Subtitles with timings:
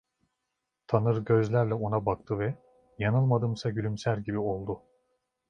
[0.87, 2.55] Tanır gözlerle ona baktı ve
[2.99, 4.81] yanılmadımsa gülümser gibi oldu.